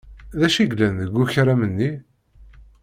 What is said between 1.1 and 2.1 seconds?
ukaram-nni?